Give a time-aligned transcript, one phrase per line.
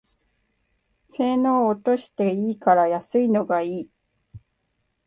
[1.11, 3.89] 性能落としていいから安いのがいい